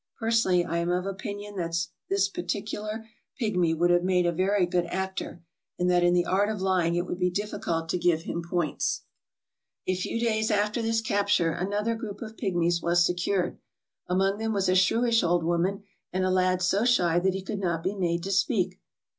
[0.17, 1.75] Personally, I am of opinion that
[2.09, 3.07] this particular
[3.39, 5.43] pigmy would have made a very good actor,
[5.77, 9.03] and that in the art of lying it would be difficult to give him points.
[9.85, 13.59] A few days after this capture another group of pigmies was secured.
[14.07, 17.59] Among them was a shrewish old woman, and a lad so shy that he could
[17.59, 18.79] not be made to speak.